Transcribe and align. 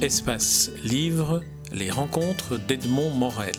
Espace 0.00 0.70
Livre, 0.84 1.42
les 1.72 1.90
rencontres 1.90 2.56
d'Edmond 2.56 3.10
Morel. 3.10 3.56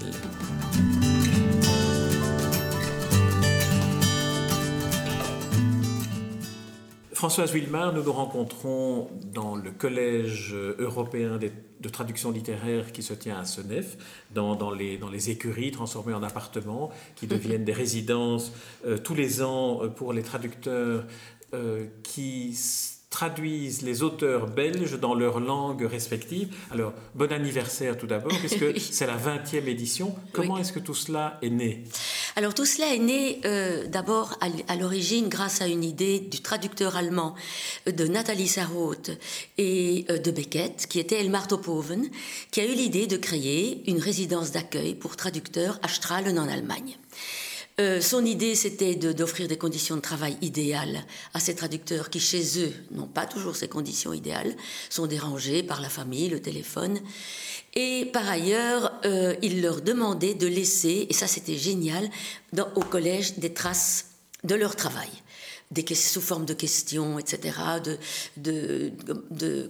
Françoise 7.12 7.54
Wilmar, 7.54 7.92
nous 7.92 8.04
nous 8.04 8.14
rencontrons 8.14 9.10
dans 9.26 9.58
le 9.58 9.72
Collège 9.72 10.56
européen 10.78 11.38
de 11.38 11.90
traduction 11.90 12.32
littéraire 12.32 12.94
qui 12.94 13.04
se 13.04 13.14
tient 13.14 13.38
à 13.38 13.44
Senef, 13.44 13.98
dans, 14.34 14.72
les, 14.72 14.98
dans 14.98 15.10
les, 15.10 15.32
écuries 15.32 15.72
transformées 15.72 16.14
en 16.14 16.24
appartements, 16.24 16.90
qui 17.18 17.28
deviennent 17.28 17.66
des 17.66 17.74
résidences 17.74 18.54
euh, 18.86 18.98
tous 18.98 19.14
les 19.14 19.42
ans 19.42 19.84
euh, 19.84 19.90
pour 19.90 20.14
les 20.14 20.24
traducteurs 20.24 21.04
euh, 21.54 21.88
qui 22.04 22.54
traduisent 23.10 23.82
les 23.82 24.04
auteurs 24.04 24.48
belges 24.48 25.00
dans 25.00 25.16
leur 25.16 25.40
langue 25.40 25.82
respective. 25.82 26.56
Alors, 26.72 26.94
bon 27.16 27.32
anniversaire 27.32 27.98
tout 27.98 28.08
d'abord, 28.08 28.38
puisque 28.40 28.80
c'est 28.80 29.08
la 29.08 29.18
20e 29.18 29.66
édition. 29.68 30.16
Comment 30.32 30.58
est-ce 30.58 30.72
que 30.72 30.80
tout 30.80 30.94
cela 30.94 31.40
est 31.42 31.50
né? 31.50 31.84
Alors, 32.36 32.54
tout 32.54 32.66
cela 32.66 32.94
est 32.94 33.00
né 33.00 33.42
euh, 33.46 33.88
d'abord 33.88 34.38
à, 34.42 34.76
l'origine 34.76 35.28
grâce 35.28 35.62
à 35.62 35.68
une 35.68 35.84
idée 35.84 36.20
du 36.20 36.42
traducteur 36.42 36.96
allemand 36.96 37.36
euh, 37.88 37.92
de 37.92 38.06
Nathalie 38.06 38.48
Sarraute 38.48 39.12
et 39.58 40.06
euh, 40.10 40.20
de 40.20 40.32
Beckett, 40.32 40.86
qui 40.88 41.00
était 41.00 41.20
Elmar 41.20 41.48
Topoven, 41.48 42.10
qui 42.52 42.62
a 42.62 42.66
eu 42.66 42.76
l'idée 42.76 43.08
de 43.08 43.18
créer 43.18 43.84
une 43.90 44.00
résidence 44.00 44.52
d'accueil 44.52 44.94
pour 44.94 45.16
traducteurs 45.16 45.80
à 45.82 45.88
Strahlen 45.88 46.38
en 46.38 46.48
Allemagne. 46.48 46.96
Euh, 47.80 48.02
son 48.02 48.26
idée, 48.26 48.56
c'était 48.56 48.96
d'offrir 48.96 49.48
des 49.48 49.58
conditions 49.58 49.96
de 49.96 50.02
travail 50.02 50.38
idéales 50.42 51.06
à 51.34 51.40
ces 51.40 51.56
traducteurs 51.56 52.10
qui, 52.10 52.20
chez 52.20 52.60
eux, 52.60 52.74
n'ont 52.92 53.08
pas 53.08 53.26
toujours 53.26 53.56
ces 53.56 53.70
conditions 53.70 54.12
idéales, 54.12 54.54
sont 54.90 55.08
dérangés 55.08 55.64
par 55.64 55.80
la 55.80 55.90
famille, 55.90 56.28
le 56.28 56.42
téléphone. 56.42 57.00
Et 57.76 58.10
par 58.12 58.28
ailleurs, 58.28 59.00
euh, 59.06 59.36
il 59.42 59.62
leur 59.62 59.82
demandait 59.82 60.34
de 60.34 60.48
laisser, 60.48 61.08
et 61.10 61.14
ça 61.14 61.28
c'était 61.28 61.58
génial, 61.58 62.10
au 62.76 62.82
collège 62.82 63.36
des 63.38 63.54
traces 63.54 64.08
de 64.44 64.56
leur 64.56 64.76
travail 64.76 65.10
des 65.72 65.86
sous 65.94 66.22
forme 66.22 66.46
de 66.46 66.56
questions, 66.56 67.20
etc., 67.20 67.56
de, 68.38 68.92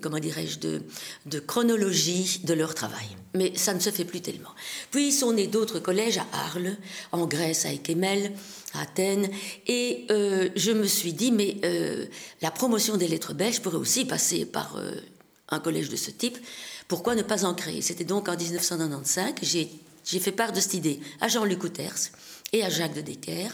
comment 0.01 0.19
dirais-je, 0.19 0.59
de, 0.59 0.81
de, 1.25 1.39
chronologie 1.39 2.39
de 2.45 2.53
leur 2.53 2.73
travail. 2.73 3.07
Mais 3.33 3.51
ça 3.55 3.73
ne 3.73 3.79
se 3.79 3.89
fait 3.89 4.05
plus 4.05 4.21
tellement. 4.21 4.49
Puis 4.91 5.11
sont 5.11 5.33
nés 5.33 5.47
d'autres 5.47 5.79
collèges 5.79 6.17
à 6.17 6.25
Arles, 6.31 6.77
en 7.11 7.27
Grèce 7.27 7.65
à 7.65 7.73
Ekemel, 7.73 8.31
à 8.73 8.81
Athènes, 8.83 9.29
et 9.67 10.05
euh, 10.09 10.49
je 10.55 10.71
me 10.71 10.85
suis 10.85 11.11
dit, 11.11 11.33
mais 11.33 11.57
euh, 11.65 12.05
la 12.41 12.51
promotion 12.51 12.95
des 12.95 13.07
lettres 13.07 13.33
belges 13.33 13.61
pourrait 13.61 13.77
aussi 13.77 14.05
passer 14.05 14.45
par 14.45 14.77
euh, 14.77 14.93
un 15.49 15.59
collège 15.59 15.89
de 15.89 15.97
ce 15.97 16.11
type. 16.11 16.37
Pourquoi 16.87 17.15
ne 17.15 17.23
pas 17.23 17.43
en 17.43 17.53
créer? 17.53 17.81
C'était 17.81 18.05
donc 18.05 18.29
en 18.29 18.37
1995, 18.37 19.33
j'ai 19.41 20.19
fait 20.19 20.31
part 20.31 20.53
de 20.53 20.61
cette 20.61 20.75
idée 20.75 21.01
à 21.19 21.27
Jean-Luc 21.27 21.59
Couters 21.59 22.11
et 22.53 22.63
à 22.63 22.69
Jacques 22.69 22.93
de 22.93 23.01
Decker. 23.01 23.49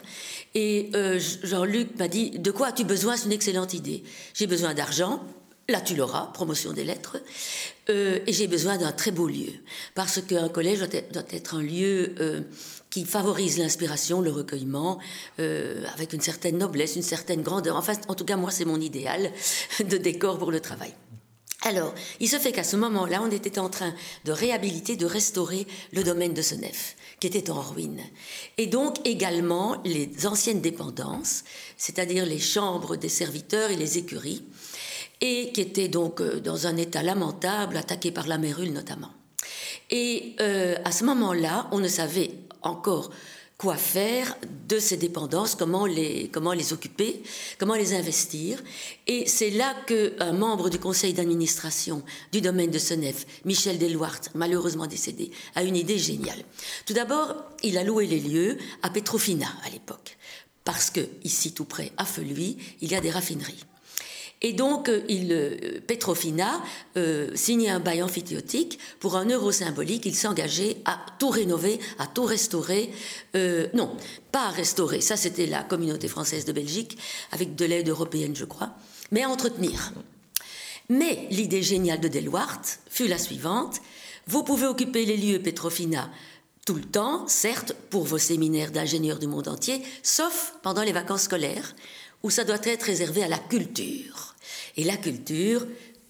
Et 0.53 0.89
euh, 0.95 1.19
Jean-Luc 1.43 1.97
m'a 1.97 2.07
dit 2.07 2.31
De 2.31 2.51
quoi 2.51 2.67
as-tu 2.67 2.83
besoin? 2.83 3.17
C'est 3.17 3.25
une 3.25 3.31
excellente 3.31 3.73
idée. 3.73 4.03
J'ai 4.33 4.47
besoin 4.47 4.73
d'argent. 4.73 5.23
Là, 5.67 5.81
tu 5.81 5.95
l'auras, 5.95 6.27
promotion 6.27 6.73
des 6.73 6.83
lettres. 6.83 7.17
Euh, 7.89 8.19
et 8.27 8.33
j'ai 8.33 8.47
besoin 8.47 8.77
d'un 8.77 8.91
très 8.91 9.11
beau 9.11 9.27
lieu. 9.27 9.51
Parce 9.95 10.21
qu'un 10.21 10.47
collège 10.47 10.79
doit 11.11 11.23
être, 11.31 11.55
un 11.55 11.63
lieu 11.63 12.13
euh, 12.19 12.41
qui 12.91 13.03
favorise 13.03 13.57
l'inspiration, 13.57 14.21
le 14.21 14.31
recueillement, 14.31 14.99
avec 15.39 16.13
une 16.13 16.21
certaine 16.21 16.59
noblesse, 16.59 16.95
une 16.95 17.01
certaine 17.01 17.41
grandeur. 17.41 17.75
Enfin, 17.75 17.93
en 18.07 18.13
tout 18.13 18.25
cas, 18.25 18.38
moi, 18.38 18.51
c'est 18.51 18.66
mon 18.66 18.79
idéal 18.79 19.31
de 19.79 19.97
décor 19.97 20.38
pour 20.38 20.51
le 20.51 20.59
travail. 20.59 20.93
Alors, 21.66 21.95
il 22.19 22.29
se 22.29 22.38
fait 22.38 22.51
qu'à 22.51 22.63
ce 22.63 22.75
moment-là, 22.75 23.21
on 23.23 23.31
était 23.31 23.57
en 23.57 23.69
train 23.69 23.94
de 24.23 24.31
réhabiliter, 24.31 24.95
de 24.95 25.07
restaurer 25.07 25.66
le 25.94 26.03
domaine 26.03 26.35
de 26.35 26.44
Senef, 26.44 26.95
qui 27.19 27.27
était 27.27 27.49
en 27.49 27.61
ruine. 27.61 28.01
Et 28.57 28.67
donc 28.67 29.05
également 29.05 29.77
les 29.83 30.25
anciennes 30.25 30.61
dépendances, 30.61 31.43
c'est-à-dire 31.77 32.25
les 32.25 32.39
chambres 32.39 32.95
des 32.95 33.09
serviteurs 33.09 33.71
et 33.71 33.75
les 33.75 33.97
écuries, 33.97 34.43
et 35.21 35.51
qui 35.53 35.61
étaient 35.61 35.87
donc 35.87 36.21
euh, 36.21 36.39
dans 36.39 36.67
un 36.67 36.77
état 36.77 37.03
lamentable, 37.03 37.77
attaquées 37.77 38.11
par 38.11 38.27
la 38.27 38.37
mérule 38.37 38.73
notamment. 38.73 39.11
Et 39.89 40.35
euh, 40.41 40.75
à 40.83 40.91
ce 40.91 41.03
moment-là, 41.05 41.67
on 41.71 41.79
ne 41.79 41.87
savait 41.87 42.31
encore 42.61 43.11
quoi 43.57 43.77
faire 43.77 44.35
de 44.67 44.79
ces 44.79 44.97
dépendances, 44.97 45.55
comment 45.55 45.85
les, 45.85 46.29
comment 46.29 46.53
les 46.53 46.73
occuper, 46.73 47.23
comment 47.57 47.75
les 47.75 47.93
investir. 47.93 48.61
Et 49.07 49.27
c'est 49.27 49.49
là 49.49 49.73
qu'un 49.88 50.33
membre 50.33 50.69
du 50.69 50.79
conseil 50.79 51.13
d'administration 51.13 52.03
du 52.31 52.41
domaine 52.41 52.71
de 52.71 52.79
Senef, 52.79 53.25
Michel 53.45 53.79
Deloart, 53.79 54.21
malheureusement 54.33 54.88
décédé, 54.88 55.31
a 55.55 55.63
une 55.63 55.77
idée 55.77 55.97
géniale. 55.97 56.44
Tout 56.85 56.94
d'abord, 56.94 57.35
il 57.63 57.77
a 57.77 57.83
loué 57.83 58.07
les 58.07 58.19
lieux 58.19 58.57
à 58.81 58.89
Petrofina 58.89 59.47
à 59.65 59.69
l'époque, 59.69 60.17
parce 60.63 60.89
que 60.89 61.01
ici 61.23 61.53
tout 61.53 61.65
près, 61.65 61.91
à 61.97 62.05
Feluy, 62.05 62.57
il 62.81 62.91
y 62.91 62.95
a 62.95 63.01
des 63.01 63.11
raffineries. 63.11 63.65
Et 64.45 64.53
donc, 64.53 64.89
euh, 64.89 65.01
il, 65.09 65.31
euh, 65.31 65.81
Petrofina 65.88 66.61
euh, 66.97 67.31
signait 67.33 67.72
un 67.72 67.79
bail 67.79 68.03
amphithéotique 68.03 68.78
pour 69.00 69.17
un 69.17 69.25
euro 69.25 69.51
symbolique. 69.51 70.06
Il 70.06 70.13
s'engageait 70.13 70.78
à 70.85 71.03
tout 71.17 71.29
rénover, 71.29 71.79
à 71.97 72.06
tout 72.06 72.25
restaurer. 72.25 72.91
non, 73.73 73.97
pas 74.31 74.50
restaurer. 74.50 75.01
Ça, 75.01 75.17
c'était 75.17 75.47
la 75.47 75.63
communauté 75.63 76.07
française 76.07 76.45
de 76.45 76.51
Belgique, 76.51 76.95
avec 77.31 77.56
de 77.56 77.66
l'aide 77.66 77.89
européenne, 77.89 78.35
je 78.35 78.45
crois. 78.45 78.69
Mais 79.09 79.23
à 79.23 79.29
entretenir. 79.29 79.94
Mais 80.89 81.27
l'idée 81.31 81.63
géniale 81.63 82.00
de 82.00 82.07
Deloitte 82.07 82.81
fut 82.88 83.07
la 83.07 83.17
suivante. 83.17 83.77
Vous 84.27 84.44
pouvez 84.44 84.67
occuper 84.67 85.06
les 85.06 85.17
lieux 85.17 85.41
Petrofina 85.41 86.12
tout 86.66 86.73
le 86.73 86.81
temps, 86.81 87.27
certes, 87.27 87.75
pour 87.91 88.06
vos 88.06 88.17
séminaires 88.17 88.72
d'ingénieurs 88.72 89.19
du 89.19 89.27
monde 89.27 89.47
entier, 89.47 89.83
sauf 90.01 90.56
pendant 90.63 90.81
les 90.81 90.94
vacances 90.94 91.23
scolaires, 91.23 91.75
où 92.25 92.31
ça 92.31 92.44
doit 92.44 92.58
être 92.63 92.81
réservé 92.81 93.22
à 93.22 93.28
la 93.28 93.38
culture. 93.38 94.34
Et 94.78 94.84
la 94.84 94.97
culture, 94.97 95.68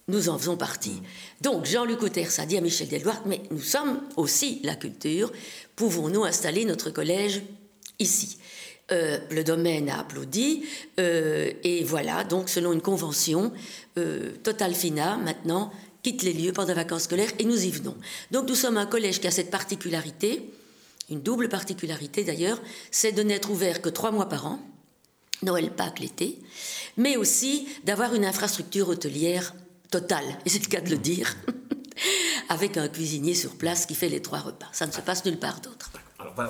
nous 0.07 0.29
en 0.29 0.39
faisons 0.39 0.55
partie. 0.55 1.01
Donc 1.41 1.65
Jean-Luc 1.65 2.01
Auters 2.03 2.39
a 2.39 2.45
dit 2.45 2.55
à 2.55 2.61
Michel 2.61 2.87
Deloire, 2.87 3.21
mais 3.25 3.41
nous 3.51 3.61
sommes 3.61 3.99
aussi 4.15 4.61
la 4.63 4.75
culture, 4.75 5.29
pouvons-nous 5.75 6.23
installer 6.23 6.63
notre 6.63 6.89
collège 6.89 7.41
ici? 7.99 8.37
Euh, 8.93 9.17
le 9.29 9.43
domaine 9.43 9.89
a 9.89 9.99
applaudi, 9.99 10.63
euh, 11.01 11.51
et 11.65 11.83
voilà, 11.83 12.23
donc 12.23 12.47
selon 12.47 12.71
une 12.71 12.81
convention, 12.81 13.51
euh, 13.97 14.31
Total 14.41 14.73
Fina, 14.73 15.17
maintenant, 15.17 15.69
quitte 16.01 16.23
les 16.23 16.31
lieux 16.31 16.53
pendant 16.53 16.69
les 16.69 16.75
vacances 16.75 17.03
scolaires, 17.03 17.33
et 17.39 17.43
nous 17.43 17.65
y 17.65 17.71
venons. 17.71 17.97
Donc 18.31 18.47
nous 18.47 18.55
sommes 18.55 18.77
un 18.77 18.85
collège 18.85 19.19
qui 19.19 19.27
a 19.27 19.31
cette 19.31 19.51
particularité, 19.51 20.49
une 21.09 21.21
double 21.21 21.49
particularité 21.49 22.23
d'ailleurs, 22.23 22.61
c'est 22.89 23.11
de 23.11 23.21
n'être 23.21 23.51
ouvert 23.51 23.81
que 23.81 23.89
trois 23.89 24.11
mois 24.11 24.29
par 24.29 24.45
an, 24.45 24.59
Noël, 25.45 25.71
Pâques, 25.71 25.99
l'été, 25.99 26.39
mais 26.97 27.17
aussi 27.17 27.67
d'avoir 27.83 28.13
une 28.13 28.25
infrastructure 28.25 28.89
hôtelière 28.89 29.53
totale, 29.91 30.25
et 30.45 30.49
c'est 30.49 30.63
le 30.63 30.69
cas 30.69 30.81
de 30.81 30.89
le 30.89 30.97
dire, 30.97 31.35
avec 32.49 32.77
un 32.77 32.87
cuisinier 32.87 33.35
sur 33.35 33.55
place 33.55 33.85
qui 33.85 33.95
fait 33.95 34.09
les 34.09 34.21
trois 34.21 34.39
repas. 34.39 34.67
Ça 34.73 34.85
ne 34.85 34.91
se 34.91 35.01
passe 35.01 35.23
nulle 35.25 35.39
part 35.39 35.61
d'autre. 35.61 35.91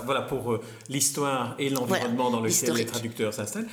Voilà 0.04 0.22
pour 0.22 0.52
euh, 0.52 0.60
l'histoire 0.88 1.54
et 1.58 1.70
l'environnement 1.70 2.30
dans 2.30 2.40
lequel 2.40 2.74
les 2.74 2.86
traducteurs 2.86 3.32
s'installent. 3.32 3.68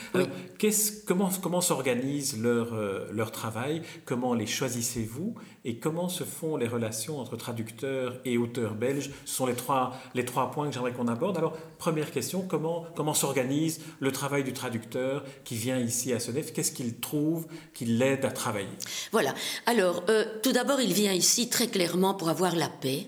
comment, 1.06 1.30
comment 1.42 1.62
s'organise 1.62 2.40
leur, 2.40 2.74
euh, 2.74 3.08
leur 3.12 3.32
travail? 3.32 3.82
Comment 4.06 4.34
les 4.34 4.48
choisissez-vous? 4.48 5.36
Et 5.66 5.78
comment 5.78 6.10
se 6.10 6.24
font 6.24 6.58
les 6.58 6.68
relations 6.68 7.20
entre 7.20 7.38
traducteurs 7.38 8.20
et 8.26 8.38
auteurs 8.38 8.76
belges? 8.76 9.12
Ce 9.26 9.36
sont 9.36 9.46
les 9.46 9.56
trois, 9.56 9.94
les 10.14 10.26
trois 10.26 10.52
points 10.52 10.68
que 10.68 10.74
j'aimerais 10.74 10.92
qu'on 10.92 11.08
aborde. 11.08 11.38
Alors, 11.38 11.58
première 11.78 12.12
question, 12.12 12.42
comment, 12.42 12.86
comment 12.96 13.14
s'organise 13.14 13.80
le 14.00 14.12
travail 14.12 14.44
du 14.44 14.54
traducteur 14.54 15.24
qui 15.44 15.56
vient 15.56 15.80
ici 15.80 16.12
à 16.14 16.20
Senef? 16.20 16.52
Qu'est-ce 16.54 16.72
qu'il 16.72 17.00
trouve 17.00 17.48
qui 17.74 17.86
l'aide 17.86 18.26
à 18.26 18.32
travailler? 18.32 18.68
Voilà. 19.12 19.34
Alors, 19.66 20.04
euh, 20.10 20.26
tout 20.42 20.52
d'abord, 20.52 20.82
il 20.82 20.94
vient 20.94 21.14
ici 21.14 21.50
très 21.50 21.68
clairement 21.68 22.14
pour 22.14 22.30
avoir 22.30 22.56
la 22.56 22.70
paix. 22.70 23.08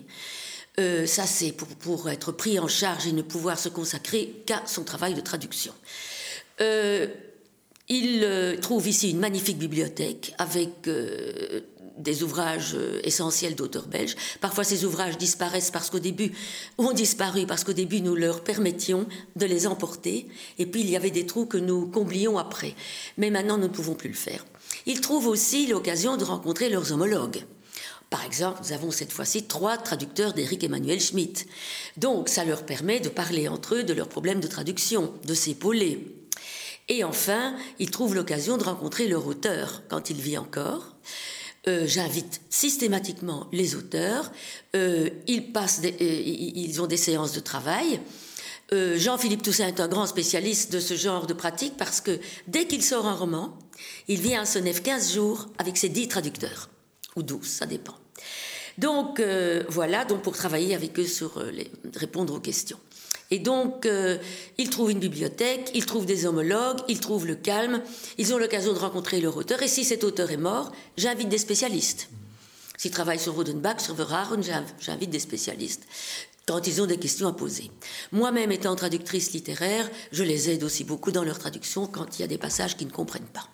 Euh, 0.78 1.06
ça, 1.06 1.24
c'est 1.24 1.52
pour, 1.52 2.08
être 2.10 2.32
pris 2.32 2.58
en 2.58 2.68
charge 2.68 3.06
et 3.06 3.12
ne 3.12 3.22
pouvoir 3.22 3.58
se 3.58 3.68
consacrer 3.68 4.42
qu'à 4.44 4.62
son 4.66 4.84
travail 4.84 5.14
de 5.14 5.20
traduction. 5.20 5.72
Euh, 6.60 7.06
il 7.88 8.22
euh, 8.24 8.56
trouve 8.58 8.86
ici 8.88 9.10
une 9.10 9.18
magnifique 9.18 9.58
bibliothèque 9.58 10.34
avec 10.38 10.88
des 11.96 12.22
ouvrages 12.22 12.76
essentiels 13.04 13.54
d'auteurs 13.54 13.86
belges. 13.86 14.16
Parfois, 14.40 14.64
ces 14.64 14.84
ouvrages 14.84 15.16
disparaissent 15.16 15.70
parce 15.70 15.88
qu'au 15.88 15.98
début, 15.98 16.32
ont 16.76 16.92
disparu 16.92 17.46
parce 17.46 17.64
qu'au 17.64 17.72
début, 17.72 18.02
nous 18.02 18.14
leur 18.14 18.44
permettions 18.44 19.06
de 19.36 19.46
les 19.46 19.66
emporter. 19.66 20.26
Et 20.58 20.66
puis, 20.66 20.82
il 20.82 20.90
y 20.90 20.96
avait 20.96 21.10
des 21.10 21.24
trous 21.24 21.46
que 21.46 21.56
nous 21.56 21.86
comblions 21.86 22.36
après. 22.36 22.74
Mais 23.16 23.30
maintenant, 23.30 23.56
nous 23.56 23.68
ne 23.68 23.72
pouvons 23.72 23.94
plus 23.94 24.10
le 24.10 24.14
faire. 24.14 24.44
Il 24.84 25.00
trouve 25.00 25.26
aussi 25.26 25.68
l'occasion 25.68 26.18
de 26.18 26.24
rencontrer 26.24 26.68
leurs 26.68 26.92
homologues. 26.92 27.44
Par 28.10 28.24
exemple, 28.24 28.60
nous 28.62 28.72
avons 28.72 28.90
cette 28.90 29.12
fois-ci 29.12 29.44
trois 29.44 29.76
traducteurs 29.76 30.32
d'Éric 30.32 30.62
Emmanuel 30.64 31.00
Schmitt. 31.00 31.46
Donc, 31.96 32.28
ça 32.28 32.44
leur 32.44 32.64
permet 32.64 33.00
de 33.00 33.08
parler 33.08 33.48
entre 33.48 33.76
eux 33.76 33.82
de 33.84 33.92
leurs 33.92 34.08
problèmes 34.08 34.40
de 34.40 34.46
traduction, 34.46 35.12
de 35.24 35.34
s'épauler. 35.34 36.06
Et 36.88 37.02
enfin, 37.02 37.56
ils 37.80 37.90
trouvent 37.90 38.14
l'occasion 38.14 38.58
de 38.58 38.62
rencontrer 38.62 39.08
leur 39.08 39.26
auteur 39.26 39.82
quand 39.88 40.10
il 40.10 40.16
vit 40.20 40.38
encore. 40.38 40.94
euh, 41.68 41.84
j'invite 41.88 42.40
systématiquement 42.48 43.48
les 43.52 43.74
auteurs. 43.74 44.30
Euh, 44.76 45.10
ils, 45.26 45.52
passent 45.52 45.82
ils 45.82 46.80
ont 46.80 46.86
des 46.86 46.96
séances 46.96 47.32
de 47.32 47.40
travail. 47.40 48.00
Jean-Philippe 48.72 49.42
Toussaint 49.42 49.68
est 49.68 49.78
un 49.78 49.86
grand 49.86 50.06
spécialiste 50.06 50.72
de 50.72 50.80
ce 50.80 50.94
genre 50.94 51.28
de 51.28 51.34
pratique 51.34 51.76
parce 51.76 52.00
que 52.00 52.18
dès 52.48 52.66
qu'il 52.66 52.82
sort 52.82 53.06
un 53.06 53.14
roman, 53.14 53.56
il 54.08 54.20
vient 54.20 54.42
à 54.42 54.44
Senef 54.44 54.82
15 54.82 55.14
jours 55.14 55.46
avec 55.58 55.76
ses 55.76 55.88
10 55.88 56.08
traducteurs, 56.08 56.68
ou 57.16 57.22
12, 57.22 57.46
ça 57.46 57.66
dépend. 57.66 57.94
Donc 58.78 59.22
voilà, 59.68 60.04
donc 60.04 60.22
pour 60.22 60.36
travailler 60.36 60.74
avec 60.74 60.98
eux 60.98 61.06
sur 61.06 61.42
les, 61.42 61.70
répondre 61.94 62.34
aux 62.34 62.40
questions. 62.40 62.78
Et 63.30 63.38
donc, 63.38 63.86
euh, 63.86 64.18
ils 64.56 64.70
trouvent 64.70 64.90
une 64.90 65.00
bibliothèque, 65.00 65.70
ils 65.74 65.84
trouvent 65.84 66.06
des 66.06 66.26
homologues, 66.26 66.80
ils 66.88 67.00
trouvent 67.00 67.26
le 67.26 67.34
calme, 67.34 67.82
ils 68.18 68.32
ont 68.32 68.38
l'occasion 68.38 68.72
de 68.72 68.78
rencontrer 68.78 69.20
leur 69.20 69.36
auteur. 69.36 69.62
Et 69.62 69.68
si 69.68 69.84
cet 69.84 70.04
auteur 70.04 70.30
est 70.30 70.36
mort, 70.36 70.72
j'invite 70.96 71.28
des 71.28 71.38
spécialistes. 71.38 72.08
S'ils 72.78 72.90
travaillent 72.90 73.18
sur 73.18 73.34
Rodenbach, 73.34 73.80
sur 73.80 73.94
Verhaeren, 73.94 74.42
j'invite 74.80 75.10
des 75.10 75.18
spécialistes 75.18 75.86
quand 76.46 76.68
ils 76.68 76.80
ont 76.80 76.86
des 76.86 76.98
questions 76.98 77.26
à 77.26 77.32
poser. 77.32 77.72
Moi-même 78.12 78.52
étant 78.52 78.76
traductrice 78.76 79.32
littéraire, 79.32 79.90
je 80.12 80.22
les 80.22 80.50
aide 80.50 80.62
aussi 80.62 80.84
beaucoup 80.84 81.10
dans 81.10 81.24
leur 81.24 81.40
traduction 81.40 81.88
quand 81.88 82.18
il 82.18 82.22
y 82.22 82.24
a 82.24 82.28
des 82.28 82.38
passages 82.38 82.76
qu'ils 82.76 82.86
ne 82.86 82.92
comprennent 82.92 83.24
pas. 83.24 83.48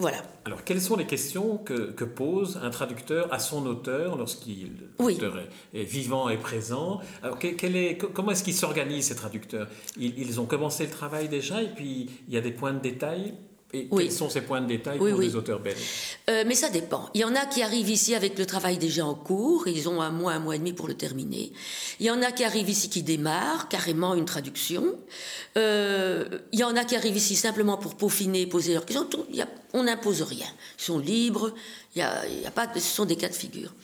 Voilà. 0.00 0.22
Alors, 0.44 0.62
quelles 0.62 0.80
sont 0.80 0.96
les 0.96 1.06
questions 1.06 1.58
que, 1.58 2.04
pose 2.04 2.60
un 2.62 2.70
traducteur 2.70 3.32
à 3.32 3.40
son 3.40 3.66
auteur 3.66 4.16
lorsqu'il 4.16 4.90
est, 5.74 5.82
vivant 5.82 6.28
et 6.28 6.36
présent? 6.36 7.00
Alors, 7.24 7.36
est, 7.42 7.98
comment 7.98 8.30
est-ce 8.30 8.44
qu'ils 8.44 8.54
s'organisent, 8.54 9.08
ces 9.08 9.16
traducteurs? 9.16 9.66
Ils, 9.96 10.40
ont 10.40 10.46
commencé 10.46 10.84
le 10.84 10.92
travail 10.92 11.28
déjà 11.28 11.60
et 11.62 11.74
puis 11.74 12.10
il 12.28 12.32
y 12.32 12.36
a 12.36 12.40
des 12.40 12.52
points 12.52 12.72
de 12.72 12.78
détail? 12.78 13.34
Et 13.74 13.86
quels 13.86 14.12
sont 14.12 14.30
ces 14.30 14.40
points 14.40 14.62
de 14.62 14.66
détail 14.66 14.96
pour 14.96 15.06
les 15.06 15.36
auteurs 15.36 15.60
belges 15.60 16.16
euh, 16.30 16.44
Mais 16.46 16.54
ça 16.54 16.70
dépend. 16.70 17.10
Il 17.12 17.20
y 17.20 17.24
en 17.24 17.34
a 17.34 17.44
qui 17.44 17.62
arrivent 17.62 17.90
ici 17.90 18.14
avec 18.14 18.38
le 18.38 18.46
travail 18.46 18.78
déjà 18.78 19.04
en 19.04 19.14
cours, 19.14 19.68
ils 19.68 19.90
ont 19.90 20.00
un 20.00 20.10
mois, 20.10 20.32
un 20.32 20.38
mois 20.38 20.56
et 20.56 20.58
demi 20.58 20.72
pour 20.72 20.88
le 20.88 20.94
terminer. 20.94 21.52
Il 22.00 22.06
y 22.06 22.10
en 22.10 22.22
a 22.22 22.32
qui 22.32 22.44
arrivent 22.44 22.70
ici 22.70 22.88
qui 22.88 23.02
démarrent, 23.02 23.68
carrément 23.68 24.14
une 24.14 24.24
traduction. 24.24 24.98
Euh, 25.58 26.24
il 26.52 26.60
y 26.60 26.64
en 26.64 26.76
a 26.76 26.84
qui 26.84 26.96
arrivent 26.96 27.18
ici 27.18 27.36
simplement 27.36 27.76
pour 27.76 27.94
peaufiner, 27.94 28.46
poser 28.46 28.72
leurs 28.72 28.86
questions. 28.86 29.06
on 29.74 29.82
n'impose 29.82 30.22
rien. 30.22 30.46
Ils 30.78 30.84
sont 30.84 30.98
libres, 30.98 31.52
il 31.94 31.98
y 31.98 32.02
a, 32.02 32.22
a, 32.46 32.50
pas, 32.50 32.68
ce 32.74 32.80
sont 32.80 33.04
des 33.04 33.16
cas 33.16 33.28
de 33.28 33.34
figure. 33.34 33.74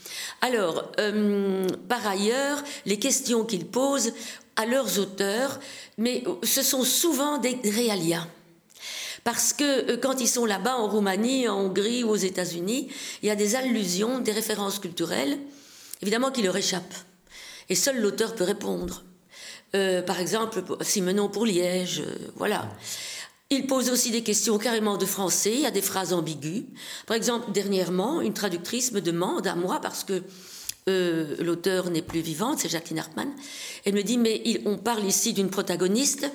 Alors, 0.40 0.92
euh, 0.98 1.66
par 1.90 2.06
ailleurs, 2.06 2.62
les 2.86 2.98
questions 2.98 3.44
qu'ils 3.44 3.66
posent 3.66 4.14
à 4.56 4.64
leurs 4.64 4.98
auteurs, 4.98 5.60
mais 5.98 6.24
ce 6.42 6.62
sont 6.62 6.84
souvent 6.84 7.36
des 7.36 7.58
réalias. 7.64 8.26
Parce 9.24 9.54
que 9.54 9.92
euh, 9.92 9.96
quand 9.96 10.20
ils 10.20 10.28
sont 10.28 10.44
là-bas, 10.44 10.76
en 10.76 10.88
Roumanie, 10.88 11.48
en 11.48 11.58
Hongrie 11.58 12.04
ou 12.04 12.10
aux 12.10 12.16
États-Unis, 12.16 12.88
il 13.22 13.26
y 13.26 13.30
a 13.30 13.36
des 13.36 13.56
allusions, 13.56 14.20
des 14.20 14.32
références 14.32 14.78
culturelles, 14.78 15.38
évidemment, 16.02 16.30
qui 16.30 16.42
leur 16.42 16.56
échappent. 16.56 16.94
Et 17.70 17.74
seul 17.74 18.00
l'auteur 18.00 18.34
peut 18.34 18.44
répondre. 18.44 19.02
Euh, 19.74 20.02
par 20.02 20.20
exemple, 20.20 20.62
Simenon 20.82 21.28
pour 21.28 21.46
Liège, 21.46 22.00
euh, 22.06 22.14
voilà. 22.36 22.70
Il 23.50 23.66
pose 23.66 23.90
aussi 23.90 24.10
des 24.10 24.22
questions 24.22 24.58
carrément 24.58 24.96
de 24.98 25.06
français, 25.06 25.52
il 25.54 25.60
y 25.60 25.66
a 25.66 25.70
des 25.70 25.82
phrases 25.82 26.12
ambiguës. 26.12 26.64
Par 27.06 27.16
exemple, 27.16 27.50
dernièrement, 27.52 28.20
une 28.20 28.34
traductrice 28.34 28.92
me 28.92 29.00
demande 29.00 29.46
à 29.46 29.54
moi, 29.54 29.80
parce 29.80 30.04
que 30.04 30.22
l'auteur 30.86 31.90
n'est 31.90 32.02
plus 32.02 32.20
vivante, 32.20 32.58
c'est 32.58 32.68
Jacqueline 32.68 32.98
Hartmann, 32.98 33.30
elle 33.84 33.94
me 33.94 34.02
dit, 34.02 34.18
mais 34.18 34.60
on 34.66 34.76
parle 34.76 35.04
ici 35.04 35.32
d'une 35.32 35.48
protagoniste 35.48 36.26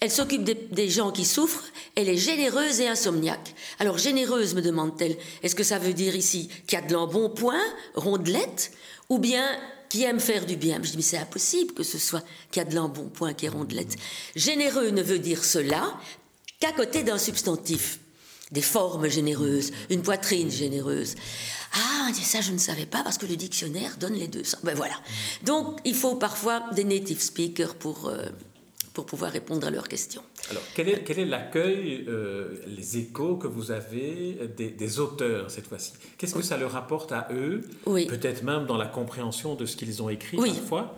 elle 0.00 0.10
s'occupe 0.10 0.44
des, 0.44 0.88
gens 0.88 1.10
qui 1.10 1.24
souffrent, 1.24 1.64
elle 1.96 2.08
est 2.08 2.16
généreuse 2.16 2.80
et 2.80 2.86
insomniaque. 2.86 3.54
Alors 3.80 3.98
généreuse, 3.98 4.54
me 4.54 4.62
demande-t-elle, 4.62 5.16
est-ce 5.42 5.56
que 5.56 5.64
ça 5.64 5.78
veut 5.78 5.92
dire 5.92 6.14
ici 6.14 6.48
qu'il 6.66 6.78
y 6.78 6.82
a 6.82 6.86
de 6.86 6.92
l'embonpoint, 6.92 7.60
rondelette, 7.94 8.70
ou 9.08 9.18
bien 9.18 9.44
qui 9.88 10.04
aime 10.04 10.20
faire 10.20 10.46
du 10.46 10.56
bien? 10.56 10.78
Je 10.82 10.90
dis, 10.90 10.96
mais 10.96 11.02
c'est 11.02 11.18
impossible 11.18 11.74
que 11.74 11.82
ce 11.82 11.98
soit 11.98 12.22
qu'il 12.52 12.62
y 12.62 12.66
a 12.66 12.68
de 12.68 12.76
l'embonpoint 12.76 13.34
qui 13.34 13.46
est 13.46 13.48
rondelette. 13.48 13.96
Généreux 14.36 14.90
ne 14.90 15.02
veut 15.02 15.18
dire 15.18 15.44
cela 15.44 15.98
qu'à 16.60 16.72
côté 16.72 17.02
d'un 17.02 17.18
substantif. 17.18 17.98
Des 18.50 18.62
formes 18.62 19.08
généreuses, 19.08 19.72
une 19.90 20.00
poitrine 20.00 20.50
généreuse. 20.50 21.16
Ah, 21.74 22.08
ça 22.14 22.40
je 22.40 22.52
ne 22.52 22.58
savais 22.58 22.86
pas 22.86 23.02
parce 23.02 23.18
que 23.18 23.26
le 23.26 23.36
dictionnaire 23.36 23.96
donne 23.98 24.14
les 24.14 24.26
deux. 24.26 24.42
Ben 24.62 24.74
voilà. 24.74 24.94
Donc 25.44 25.78
il 25.84 25.94
faut 25.94 26.14
parfois 26.14 26.62
des 26.72 26.84
native 26.84 27.20
speakers 27.20 27.74
pour, 27.74 28.08
euh, 28.08 28.24
pour 28.98 29.06
pouvoir 29.06 29.30
répondre 29.30 29.64
à 29.64 29.70
leurs 29.70 29.86
questions. 29.86 30.22
Alors, 30.50 30.62
quel 30.74 30.88
est, 30.88 31.04
quel 31.04 31.20
est 31.20 31.24
l'accueil, 31.24 32.04
euh, 32.08 32.48
les 32.66 32.98
échos 32.98 33.36
que 33.36 33.46
vous 33.46 33.70
avez 33.70 34.36
des, 34.56 34.98
auteurs 34.98 35.52
cette 35.52 35.68
fois-ci? 35.68 35.92
Qu'est-ce 36.16 36.34
que 36.34 36.42
ça 36.42 36.56
leur 36.56 36.74
apporte 36.74 37.12
à 37.12 37.28
eux? 37.30 37.60
Oui. 37.86 38.06
Peut-être 38.06 38.42
même 38.42 38.66
dans 38.66 38.76
la 38.76 38.86
compréhension 38.86 39.54
de 39.54 39.66
ce 39.66 39.76
qu'ils 39.76 40.02
ont 40.02 40.08
écrit 40.08 40.36
oui. 40.36 40.52
parfois? 40.52 40.96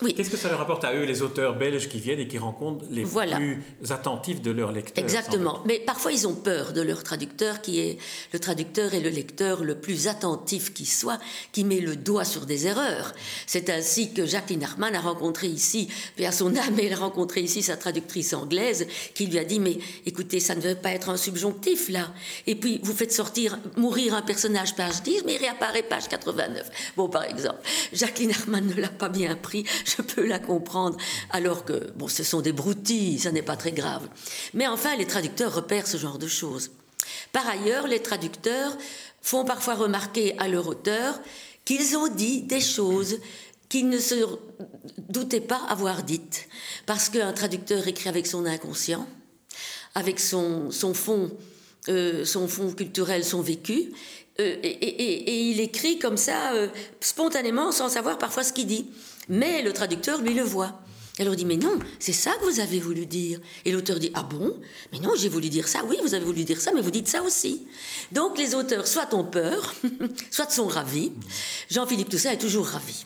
Qu'est-ce 0.00 0.30
que 0.30 0.36
ça 0.36 0.48
leur 0.48 0.60
apporte 0.60 0.84
à 0.84 0.94
eux, 0.94 1.02
les 1.02 1.22
auteurs 1.22 1.56
belges 1.56 1.88
qui 1.88 1.98
viennent 1.98 2.20
et 2.20 2.28
qui 2.28 2.38
rencontrent 2.38 2.84
les 2.88 3.02
plus 3.02 3.64
attentifs 3.90 4.40
de 4.40 4.52
leurs 4.52 4.70
lecteurs 4.70 5.02
Exactement. 5.02 5.60
Mais 5.66 5.80
parfois, 5.80 6.12
ils 6.12 6.28
ont 6.28 6.34
peur 6.34 6.72
de 6.72 6.80
leur 6.82 7.02
traducteur, 7.02 7.60
qui 7.60 7.80
est 7.80 7.98
le 8.32 8.38
traducteur 8.38 8.94
et 8.94 9.00
le 9.00 9.10
lecteur 9.10 9.64
le 9.64 9.74
plus 9.74 10.06
attentif 10.06 10.72
qui 10.72 10.86
soit, 10.86 11.18
qui 11.50 11.64
met 11.64 11.80
le 11.80 11.96
doigt 11.96 12.24
sur 12.24 12.46
des 12.46 12.68
erreurs. 12.68 13.12
C'est 13.46 13.70
ainsi 13.70 14.12
que 14.12 14.24
Jacqueline 14.24 14.62
Hartmann 14.62 14.94
a 14.94 15.00
rencontré 15.00 15.48
ici, 15.48 15.88
à 16.24 16.30
son 16.30 16.54
âme, 16.56 16.78
elle 16.80 16.92
a 16.92 16.96
rencontré 16.96 17.40
ici 17.40 17.62
sa 17.62 17.76
traductrice 17.76 18.34
anglaise, 18.34 18.86
qui 19.14 19.26
lui 19.26 19.38
a 19.38 19.44
dit 19.44 19.58
Mais 19.58 19.78
écoutez, 20.06 20.38
ça 20.38 20.54
ne 20.54 20.60
veut 20.60 20.76
pas 20.76 20.90
être 20.90 21.08
un 21.08 21.16
subjonctif, 21.16 21.88
là. 21.88 22.12
Et 22.46 22.54
puis, 22.54 22.80
vous 22.84 22.92
faites 22.92 23.12
sortir, 23.12 23.58
mourir 23.76 24.14
un 24.14 24.22
personnage 24.22 24.76
page 24.76 25.02
10, 25.02 25.22
mais 25.26 25.34
il 25.34 25.38
réapparaît 25.38 25.82
page 25.82 26.08
89. 26.08 26.70
Bon, 26.96 27.08
par 27.08 27.24
exemple, 27.24 27.58
Jacqueline 27.92 28.30
Hartmann 28.30 28.64
ne 28.64 28.80
l'a 28.80 28.88
pas 28.88 29.08
bien 29.08 29.34
pris 29.34 29.64
je 29.96 30.02
peux 30.02 30.26
la 30.26 30.38
comprendre, 30.38 30.96
alors 31.30 31.64
que, 31.64 31.90
bon, 31.96 32.08
ce 32.08 32.22
sont 32.22 32.40
des 32.40 32.52
broutilles, 32.52 33.18
ça 33.18 33.32
n'est 33.32 33.42
pas 33.42 33.56
très 33.56 33.72
grave. 33.72 34.08
Mais 34.54 34.66
enfin, 34.66 34.96
les 34.96 35.06
traducteurs 35.06 35.54
repèrent 35.54 35.86
ce 35.86 35.96
genre 35.96 36.18
de 36.18 36.28
choses. 36.28 36.70
Par 37.32 37.46
ailleurs, 37.46 37.86
les 37.86 38.00
traducteurs 38.00 38.76
font 39.22 39.44
parfois 39.44 39.74
remarquer 39.74 40.38
à 40.38 40.48
leur 40.48 40.66
auteur 40.66 41.20
qu'ils 41.64 41.96
ont 41.96 42.08
dit 42.08 42.42
des 42.42 42.60
choses 42.60 43.18
qu'ils 43.68 43.88
ne 43.88 43.98
se 43.98 44.14
doutaient 44.96 45.40
pas 45.40 45.60
avoir 45.68 46.02
dites. 46.02 46.48
Parce 46.86 47.08
qu'un 47.08 47.32
traducteur 47.32 47.86
écrit 47.86 48.08
avec 48.08 48.26
son 48.26 48.46
inconscient, 48.46 49.06
avec 49.94 50.20
son, 50.20 50.70
son 50.70 50.94
fond, 50.94 51.30
euh, 51.88 52.24
son 52.24 52.48
fond 52.48 52.72
culturel, 52.72 53.24
son 53.24 53.42
vécu, 53.42 53.92
euh, 54.40 54.56
et, 54.62 55.50
il 55.50 55.60
écrit 55.60 55.98
comme 55.98 56.16
ça, 56.16 56.52
euh, 56.52 56.68
spontanément, 57.00 57.72
sans 57.72 57.88
savoir 57.88 58.18
parfois 58.18 58.44
ce 58.44 58.52
qu'il 58.52 58.66
dit. 58.66 58.86
Mais 59.28 59.62
le 59.62 59.72
traducteur, 59.72 60.20
lui, 60.20 60.34
le 60.34 60.42
voit. 60.42 60.80
Elle 61.18 61.26
leur 61.26 61.34
dit, 61.34 61.44
mais 61.44 61.56
non, 61.56 61.78
c'est 61.98 62.12
ça 62.12 62.32
que 62.40 62.44
vous 62.44 62.60
avez 62.60 62.78
voulu 62.78 63.04
dire. 63.04 63.40
Et 63.64 63.72
l'auteur 63.72 63.98
dit, 63.98 64.10
ah 64.14 64.22
bon? 64.22 64.56
Mais 64.92 65.00
non, 65.00 65.14
j'ai 65.16 65.28
voulu 65.28 65.48
dire 65.48 65.66
ça. 65.66 65.80
Oui, 65.84 65.96
vous 66.02 66.14
avez 66.14 66.24
voulu 66.24 66.44
dire 66.44 66.60
ça, 66.60 66.70
mais 66.72 66.80
vous 66.80 66.92
dites 66.92 67.08
ça 67.08 67.22
aussi. 67.22 67.66
Donc 68.12 68.38
les 68.38 68.54
auteurs, 68.54 68.86
soit 68.86 69.12
ont 69.14 69.24
peur, 69.24 69.74
soit 70.30 70.50
sont 70.50 70.68
ravis. 70.68 71.12
Jean-Philippe 71.70 72.08
Toussaint 72.08 72.30
est 72.30 72.38
toujours 72.38 72.66
ravi. 72.66 73.04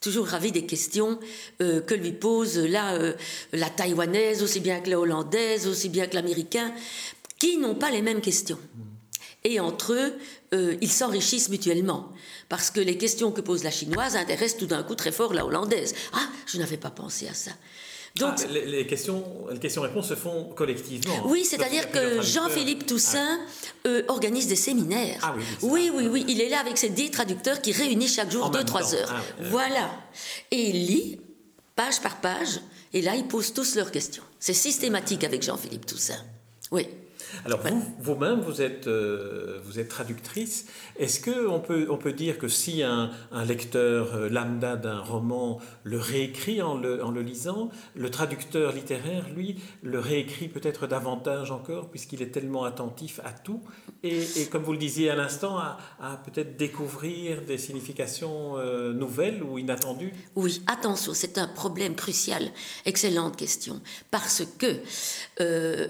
Toujours 0.00 0.26
ravi 0.26 0.52
des 0.52 0.66
questions 0.66 1.18
euh, 1.62 1.80
que 1.80 1.94
lui 1.94 2.12
pose 2.12 2.58
euh, 2.58 3.14
la 3.52 3.70
taïwanaise, 3.70 4.42
aussi 4.42 4.60
bien 4.60 4.80
que 4.80 4.90
la 4.90 5.00
hollandaise, 5.00 5.66
aussi 5.66 5.88
bien 5.88 6.06
que 6.06 6.14
l'américain, 6.14 6.72
qui 7.38 7.56
n'ont 7.56 7.74
pas 7.74 7.90
les 7.90 8.02
mêmes 8.02 8.20
questions. 8.20 8.58
Et 9.44 9.60
entre 9.60 9.92
eux, 9.92 10.14
euh, 10.52 10.76
ils 10.80 10.90
s'enrichissent 10.90 11.48
mutuellement. 11.48 12.12
Parce 12.48 12.70
que 12.70 12.80
les 12.80 12.98
questions 12.98 13.30
que 13.30 13.40
pose 13.40 13.62
la 13.64 13.70
chinoise 13.70 14.16
intéressent 14.16 14.58
tout 14.58 14.66
d'un 14.66 14.82
coup 14.82 14.94
très 14.94 15.12
fort 15.12 15.32
la 15.32 15.46
hollandaise. 15.46 15.94
Ah, 16.12 16.26
je 16.46 16.58
n'avais 16.58 16.76
pas 16.76 16.90
pensé 16.90 17.28
à 17.28 17.34
ça. 17.34 17.52
Donc, 18.16 18.34
ah, 18.38 18.46
les, 18.50 18.86
questions, 18.86 19.22
les 19.50 19.58
questions-réponses 19.58 20.08
se 20.08 20.14
font 20.14 20.44
collectivement. 20.56 21.22
Oui, 21.26 21.44
c'est-à-dire 21.44 21.90
que 21.90 22.20
Jean-Philippe 22.20 22.86
Toussaint 22.86 23.38
euh, 23.86 24.02
organise 24.08 24.48
des 24.48 24.56
séminaires. 24.56 25.20
Ah, 25.22 25.34
oui, 25.62 25.90
oui, 25.94 26.08
oui, 26.08 26.24
Il 26.26 26.40
est 26.40 26.48
là 26.48 26.58
avec 26.58 26.78
ses 26.78 26.88
dix 26.88 27.10
traducteurs 27.10 27.60
qui 27.60 27.72
réunissent 27.72 28.16
chaque 28.16 28.30
jour 28.30 28.50
deux, 28.50 28.64
trois 28.64 28.94
heures. 28.94 29.14
Ah, 29.14 29.22
voilà. 29.42 29.90
Et 30.50 30.70
il 30.70 30.86
lit 30.86 31.20
page 31.76 32.00
par 32.00 32.20
page. 32.20 32.60
Et 32.92 33.02
là, 33.02 33.14
ils 33.14 33.26
posent 33.26 33.52
tous 33.52 33.76
leurs 33.76 33.92
questions. 33.92 34.22
C'est 34.40 34.54
systématique 34.54 35.22
avec 35.22 35.42
Jean-Philippe 35.42 35.86
Toussaint. 35.86 36.24
Oui. 36.70 36.88
Alors 37.44 37.60
vous, 37.60 37.82
vous-même, 37.98 38.40
vous 38.40 38.62
êtes, 38.62 38.86
euh, 38.86 39.60
vous 39.64 39.78
êtes 39.78 39.88
traductrice. 39.88 40.66
Est-ce 40.96 41.20
qu'on 41.20 41.60
peut, 41.60 41.86
on 41.90 41.96
peut 41.96 42.12
dire 42.12 42.38
que 42.38 42.48
si 42.48 42.82
un, 42.82 43.10
lecteur 43.46 44.14
euh, 44.14 44.28
lambda 44.28 44.76
d'un 44.76 45.00
roman 45.00 45.60
le 45.84 45.98
réécrit 45.98 46.62
en 46.62 46.76
le, 46.76 47.04
en 47.04 47.10
le, 47.10 47.22
lisant, 47.22 47.70
le 47.94 48.10
traducteur 48.10 48.72
littéraire, 48.72 49.26
lui, 49.34 49.56
le 49.82 49.98
réécrit 49.98 50.48
peut-être 50.48 50.86
davantage 50.86 51.50
encore, 51.50 51.90
puisqu'il 51.90 52.22
est 52.22 52.30
tellement 52.30 52.64
attentif 52.64 53.20
à 53.24 53.32
tout, 53.32 53.62
et, 54.02 54.24
comme 54.50 54.62
vous 54.62 54.72
le 54.72 54.78
disiez 54.78 55.10
à 55.10 55.16
l'instant, 55.16 55.58
à, 55.58 55.78
peut-être 56.24 56.56
découvrir 56.56 57.42
des 57.42 57.58
significations 57.58 58.56
euh, 58.58 58.92
nouvelles 58.92 59.42
ou 59.42 59.58
inattendues? 59.58 60.12
Oui, 60.36 60.62
attention, 60.66 61.12
c'est 61.14 61.38
un 61.38 61.48
problème 61.48 61.94
crucial. 61.94 62.50
Excellente 62.84 63.36
question. 63.36 63.80
Parce 64.10 64.42
que 64.58 64.76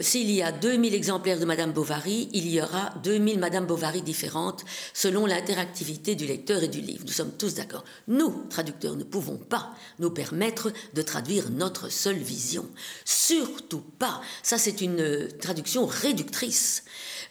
s'il 0.00 0.30
y 0.30 0.42
a 0.42 0.52
2000 0.52 0.94
exemplaires 0.94 1.27
de 1.36 1.44
Madame 1.44 1.72
Bovary, 1.72 2.30
il 2.32 2.48
y 2.48 2.60
aura 2.62 2.94
2000 3.02 3.38
Madame 3.38 3.66
Bovary 3.66 4.00
différentes 4.00 4.64
selon 4.94 5.26
l'interactivité 5.26 6.14
du 6.14 6.26
lecteur 6.26 6.62
et 6.62 6.68
du 6.68 6.80
livre. 6.80 7.04
Nous 7.06 7.12
sommes 7.12 7.32
tous 7.32 7.54
d'accord. 7.54 7.84
Nous, 8.06 8.46
traducteurs, 8.48 8.96
ne 8.96 9.04
pouvons 9.04 9.36
pas 9.36 9.74
nous 9.98 10.10
permettre 10.10 10.72
de 10.94 11.02
traduire 11.02 11.50
notre 11.50 11.90
seule 11.90 12.16
vision. 12.16 12.66
Surtout 13.04 13.82
pas. 13.98 14.22
Ça, 14.42 14.56
c'est 14.56 14.80
une 14.80 15.00
euh, 15.00 15.28
traduction 15.40 15.84
réductrice. 15.84 16.84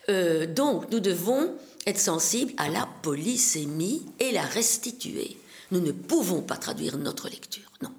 Euh, 0.09 0.45
donc, 0.45 0.91
nous 0.91 0.99
devons 0.99 1.55
être 1.87 1.99
sensibles 1.99 2.53
à 2.57 2.69
la 2.69 2.87
polysémie 3.01 4.05
et 4.19 4.31
la 4.31 4.43
restituer. 4.43 5.37
Nous 5.71 5.79
ne 5.79 5.91
pouvons 5.91 6.41
pas 6.41 6.57
traduire 6.57 6.97
notre 6.97 7.29
lecture. 7.29 7.71
Non. 7.81 7.91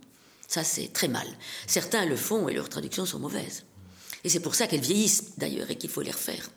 Ça, 0.47 0.63
c'est 0.63 0.93
très 0.93 1.09
mal. 1.09 1.27
Certains 1.67 2.07
le 2.07 2.17
font 2.17 2.49
et 2.49 2.55
leurs 2.55 2.69
traductions 2.69 3.05
sont 3.07 3.19
mauvaises. 3.19 3.65
Et 4.29 4.31
c'est 4.31 4.41
pour 4.41 4.55
ça 4.55 4.67
qu'elles 4.67 4.83
vieillissent 4.83 5.39
d'ailleurs 5.39 5.71
et 5.71 5.77
qu'il 5.77 5.89
faut 5.89 6.03
les 6.03 6.11
refaire. 6.11 6.51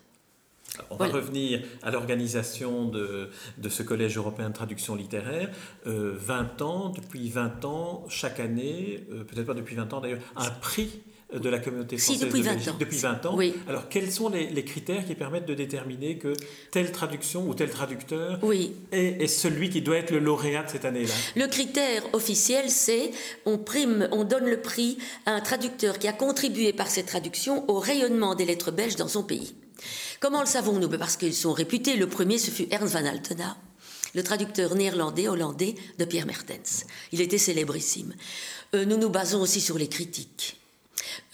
On 0.90 0.96
va 0.96 1.06
revenir 1.06 1.62
à 1.82 1.90
l'organisation 1.90 2.84
de, 2.84 3.30
de, 3.56 3.68
ce 3.70 3.82
Collège 3.82 4.18
européen 4.18 4.50
de 4.50 4.54
traduction 4.54 4.94
littéraire. 4.94 5.48
20 5.86 5.90
euh, 5.90 6.64
ans, 6.64 6.90
depuis 6.90 7.30
20 7.30 7.64
ans, 7.64 8.04
chaque 8.10 8.40
année, 8.40 9.06
euh, 9.10 9.24
peut-être 9.24 9.46
pas 9.46 9.54
depuis 9.54 9.74
20 9.74 9.90
ans 9.94 10.02
d'ailleurs, 10.02 10.20
un 10.36 10.50
prix 10.50 11.00
de 11.34 11.48
la 11.48 11.58
communauté 11.58 11.96
française 11.96 12.18
si, 12.18 12.24
depuis 12.24 12.40
de 12.40 12.44
Belgique 12.44 12.66
20 12.66 12.72
ans. 12.72 12.76
depuis 12.78 12.98
20 12.98 13.26
ans. 13.26 13.34
Oui. 13.36 13.54
Alors, 13.68 13.88
quels 13.88 14.10
sont 14.10 14.28
les, 14.28 14.48
les, 14.48 14.64
critères 14.64 15.04
qui 15.06 15.14
permettent 15.14 15.46
de 15.46 15.54
déterminer 15.54 16.18
que 16.18 16.34
telle 16.70 16.92
traduction 16.92 17.48
ou 17.48 17.54
tel 17.54 17.70
traducteur 17.70 18.38
oui. 18.42 18.72
est, 18.92 19.22
est, 19.22 19.26
celui 19.26 19.70
qui 19.70 19.82
doit 19.82 19.96
être 19.96 20.10
le 20.10 20.18
lauréat 20.18 20.64
de 20.64 20.70
cette 20.70 20.84
année-là? 20.84 21.14
Le 21.36 21.46
critère 21.46 22.02
officiel, 22.12 22.70
c'est 22.70 23.10
on 23.46 23.58
prime, 23.58 24.08
on 24.12 24.24
donne 24.24 24.46
le 24.46 24.60
prix 24.60 24.98
à 25.26 25.32
un 25.32 25.40
traducteur 25.40 25.98
qui 25.98 26.08
a 26.08 26.12
contribué 26.12 26.72
par 26.72 26.88
cette 26.88 27.06
traduction 27.06 27.68
au 27.70 27.78
rayonnement 27.78 28.34
des 28.34 28.44
lettres 28.44 28.70
belges 28.70 28.96
dans 28.96 29.08
son 29.08 29.22
pays. 29.22 29.54
Comment 30.20 30.40
le 30.40 30.46
savons-nous? 30.46 30.88
Ben, 30.88 30.98
Parce 30.98 31.16
qu'ils 31.16 31.34
sont 31.34 31.52
réputés. 31.52 31.96
Le 31.96 32.06
premier, 32.06 32.38
ce 32.38 32.50
fut 32.50 32.66
Ernst 32.70 32.94
van 32.94 33.04
Altena, 33.04 33.56
le 34.14 34.22
traducteur 34.22 34.74
néerlandais-hollandais 34.74 35.74
de 35.98 36.04
Pierre 36.04 36.26
Mertens. 36.26 36.86
Il 37.10 37.20
était 37.20 37.38
célébrissime. 37.38 38.14
Euh, 38.74 38.84
nous 38.84 38.96
nous 38.96 39.10
basons 39.10 39.40
aussi 39.40 39.60
sur 39.60 39.78
les 39.78 39.88
critiques. 39.88 40.61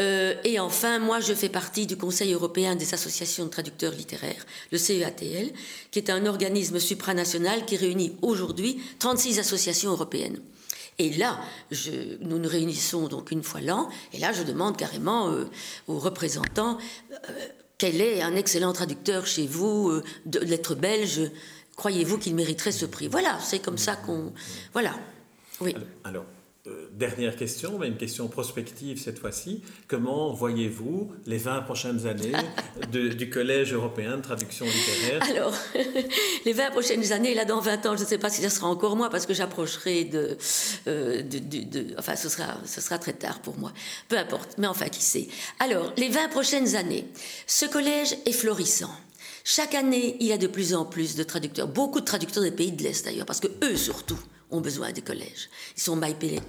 Euh, 0.00 0.34
et 0.44 0.58
enfin, 0.60 0.98
moi, 0.98 1.20
je 1.20 1.34
fais 1.34 1.48
partie 1.48 1.86
du 1.86 1.96
Conseil 1.96 2.32
européen 2.32 2.76
des 2.76 2.94
associations 2.94 3.44
de 3.44 3.50
traducteurs 3.50 3.92
littéraires, 3.92 4.46
le 4.72 4.78
CEATL, 4.78 5.52
qui 5.90 5.98
est 5.98 6.10
un 6.10 6.26
organisme 6.26 6.78
supranational 6.78 7.64
qui 7.64 7.76
réunit 7.76 8.16
aujourd'hui 8.22 8.80
36 8.98 9.38
associations 9.38 9.90
européennes. 9.90 10.40
Et 10.98 11.10
là, 11.10 11.38
nous 12.20 12.38
nous 12.38 12.48
réunissons 12.48 13.06
donc 13.06 13.30
une 13.30 13.44
fois 13.44 13.60
l'an, 13.60 13.88
et 14.12 14.18
là, 14.18 14.32
je 14.32 14.42
demande 14.42 14.76
carrément 14.76 15.30
euh, 15.30 15.44
aux 15.86 15.98
représentants 15.98 16.78
euh, 17.12 17.32
quel 17.76 18.00
est 18.00 18.22
un 18.22 18.34
excellent 18.34 18.72
traducteur 18.72 19.24
chez 19.24 19.46
vous 19.46 20.02
de 20.26 20.40
lettres 20.40 20.74
belges 20.74 21.30
Croyez-vous 21.78 22.18
qu'il 22.18 22.34
mériterait 22.34 22.72
ce 22.72 22.86
prix? 22.86 23.06
Voilà, 23.06 23.38
c'est 23.40 23.60
comme 23.60 23.78
ça 23.78 23.94
qu'on. 23.94 24.32
Voilà. 24.72 24.94
Oui. 25.60 25.76
Alors, 26.02 26.24
dernière 26.92 27.36
question, 27.36 27.78
mais 27.78 27.88
une 27.88 27.96
question 27.96 28.28
prospective 28.28 29.00
cette 29.00 29.18
fois-ci. 29.18 29.62
Comment 29.86 30.32
voyez-vous 30.32 31.12
les 31.26 31.38
20 31.38 31.62
prochaines 31.62 32.06
années 32.06 32.32
de, 32.92 33.08
du 33.08 33.30
Collège 33.30 33.72
européen 33.72 34.16
de 34.16 34.22
traduction 34.22 34.66
littéraire? 34.66 35.22
Alors, 35.30 35.54
les 36.44 36.52
20 36.52 36.70
prochaines 36.70 37.12
années, 37.12 37.34
là, 37.34 37.44
dans 37.44 37.60
20 37.60 37.86
ans, 37.86 37.96
je 37.96 38.02
ne 38.02 38.08
sais 38.08 38.18
pas 38.18 38.30
si 38.30 38.42
ça 38.42 38.50
sera 38.50 38.68
encore 38.68 38.96
moi, 38.96 39.10
parce 39.10 39.26
que 39.26 39.34
j'approcherai 39.34 40.04
de, 40.04 40.36
euh, 40.86 41.22
de, 41.22 41.38
de, 41.38 41.64
de, 41.64 41.94
Enfin, 41.98 42.16
ce 42.16 42.28
sera, 42.28 42.58
ce 42.64 42.80
sera 42.80 42.98
très 42.98 43.12
tard 43.12 43.40
pour 43.40 43.58
moi. 43.58 43.72
Peu 44.08 44.18
importe, 44.18 44.56
mais 44.58 44.66
enfin, 44.66 44.88
qui 44.88 45.02
sait. 45.02 45.28
Alors, 45.60 45.92
les 45.96 46.08
20 46.08 46.28
prochaines 46.28 46.76
années, 46.76 47.06
ce 47.46 47.66
collège 47.66 48.16
est 48.26 48.32
florissant. 48.32 48.90
Chaque 49.44 49.74
année, 49.74 50.16
il 50.20 50.26
y 50.26 50.32
a 50.32 50.38
de 50.38 50.46
plus 50.46 50.74
en 50.74 50.84
plus 50.84 51.14
de 51.16 51.22
traducteurs, 51.22 51.68
beaucoup 51.68 52.00
de 52.00 52.04
traducteurs 52.04 52.42
des 52.42 52.50
pays 52.50 52.72
de 52.72 52.82
l'Est 52.82 53.04
d'ailleurs, 53.04 53.26
parce 53.26 53.40
que 53.40 53.48
eux 53.64 53.76
surtout 53.76 54.18
ont 54.50 54.60
besoin 54.60 54.92
des 54.92 55.02
collèges. 55.02 55.50
Ils 55.76 55.82
sont 55.82 56.00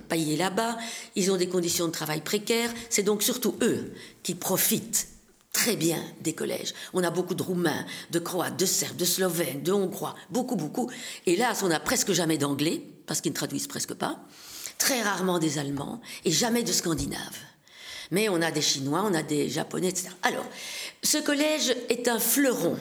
payés 0.10 0.38
là-bas, 0.38 0.78
ils 1.16 1.32
ont 1.32 1.38
des 1.38 1.50
conditions 1.50 1.88
de 1.88 1.92
travail 1.92 2.22
précaires, 2.22 2.72
c'est 2.90 3.04
donc 3.04 3.24
surtout 3.24 3.56
eux 3.62 3.94
qui 4.24 4.36
profitent 4.36 5.08
très 5.52 5.76
bien 5.76 6.02
des 6.22 6.34
collèges. 6.34 6.74
On 6.94 7.04
a 7.04 7.10
beaucoup 7.10 7.36
de 7.36 7.44
Roumains, 7.44 7.86
de 8.12 8.20
Croates, 8.20 8.58
de 8.58 8.66
Serbes, 8.66 8.98
de 8.98 9.06
Slovènes, 9.06 9.64
de 9.64 9.72
Hongrois, 9.72 10.16
beaucoup, 10.30 10.56
beaucoup. 10.56 10.90
Là, 11.26 11.54
on 11.64 11.68
n'a 11.68 11.80
presque 11.80 12.14
jamais 12.14 12.38
d'anglais, 12.38 12.82
parce 13.06 13.22
qu'ils 13.22 13.32
ne 13.32 13.38
traduisent 13.38 13.68
presque 13.68 13.94
pas, 13.94 14.20
très 14.78 15.02
rarement 15.02 15.40
des 15.40 15.58
Allemands, 15.58 16.02
et 16.24 16.32
jamais 16.32 16.64
de 16.64 16.72
Scandinaves. 16.72 17.40
Mais 18.12 18.30
on 18.30 18.42
a 18.42 18.52
des 18.52 18.62
Chinois, 18.62 19.04
on 19.06 19.14
a 19.14 19.24
des 19.24 19.50
Japonais, 19.50 19.90
etc. 19.90 20.10
Alors, 20.24 20.46
ce 21.04 21.18
collège 21.18 21.76
est 21.90 22.08
un 22.08 22.20
fleuron 22.20 22.78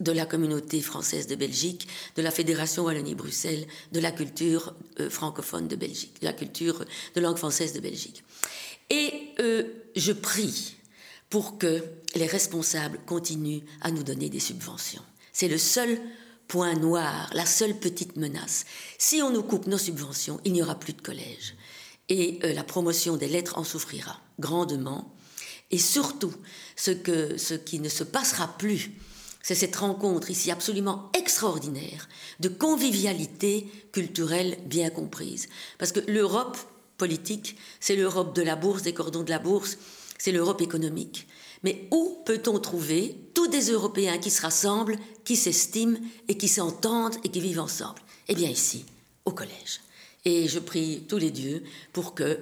de 0.00 0.12
la 0.12 0.26
communauté 0.26 0.80
française 0.80 1.26
de 1.26 1.34
Belgique, 1.34 1.88
de 2.16 2.22
la 2.22 2.30
Fédération 2.30 2.84
Wallonie-Bruxelles, 2.84 3.66
de 3.92 4.00
la 4.00 4.12
culture 4.12 4.74
euh, 5.00 5.10
francophone 5.10 5.68
de 5.68 5.76
Belgique, 5.76 6.20
de 6.20 6.26
la 6.26 6.32
culture 6.32 6.84
de 7.14 7.20
langue 7.20 7.36
française 7.36 7.72
de 7.72 7.80
Belgique. 7.80 8.22
Et 8.90 9.12
euh, 9.40 9.64
je 9.96 10.12
prie 10.12 10.76
pour 11.30 11.58
que 11.58 11.84
les 12.14 12.26
responsables 12.26 13.00
continuent 13.06 13.62
à 13.80 13.90
nous 13.90 14.02
donner 14.02 14.30
des 14.30 14.40
subventions. 14.40 15.02
C'est 15.32 15.48
le 15.48 15.58
seul 15.58 16.00
point 16.46 16.74
noir, 16.74 17.30
la 17.34 17.44
seule 17.44 17.78
petite 17.78 18.16
menace. 18.16 18.64
Si 18.96 19.20
on 19.20 19.30
nous 19.30 19.42
coupe 19.42 19.66
nos 19.66 19.78
subventions, 19.78 20.40
il 20.44 20.54
n'y 20.54 20.62
aura 20.62 20.78
plus 20.78 20.94
de 20.94 21.02
collège. 21.02 21.54
Et 22.08 22.38
euh, 22.44 22.54
la 22.54 22.64
promotion 22.64 23.16
des 23.16 23.28
lettres 23.28 23.58
en 23.58 23.64
souffrira 23.64 24.20
grandement. 24.38 25.14
Et 25.70 25.78
surtout, 25.78 26.32
ce, 26.76 26.90
que, 26.90 27.36
ce 27.36 27.52
qui 27.52 27.80
ne 27.80 27.90
se 27.90 28.04
passera 28.04 28.56
plus 28.56 28.92
c'est 29.42 29.54
cette 29.54 29.76
rencontre 29.76 30.30
ici 30.30 30.50
absolument 30.50 31.10
extraordinaire 31.16 32.08
de 32.40 32.48
convivialité 32.48 33.66
culturelle 33.92 34.58
bien 34.66 34.90
comprise. 34.90 35.48
Parce 35.78 35.92
que 35.92 36.00
l'Europe 36.10 36.56
politique, 36.96 37.56
c'est 37.80 37.96
l'Europe 37.96 38.34
de 38.34 38.42
la 38.42 38.56
bourse, 38.56 38.82
des 38.82 38.92
cordons 38.92 39.22
de 39.22 39.30
la 39.30 39.38
bourse, 39.38 39.78
c'est 40.18 40.32
l'Europe 40.32 40.60
économique. 40.60 41.28
Mais 41.62 41.88
où 41.90 42.18
peut-on 42.24 42.58
trouver 42.58 43.16
tous 43.34 43.48
des 43.48 43.70
Européens 43.70 44.18
qui 44.18 44.30
se 44.30 44.42
rassemblent, 44.42 44.98
qui 45.24 45.36
s'estiment 45.36 45.98
et 46.28 46.36
qui 46.36 46.48
s'entendent 46.48 47.16
et 47.24 47.28
qui 47.28 47.40
vivent 47.40 47.60
ensemble? 47.60 48.00
Eh 48.28 48.34
bien 48.34 48.50
ici, 48.50 48.84
au 49.24 49.32
collège. 49.32 49.80
Et 50.24 50.48
je 50.48 50.58
prie 50.58 51.04
tous 51.08 51.18
les 51.18 51.30
dieux 51.30 51.62
pour 51.92 52.14
que 52.14 52.38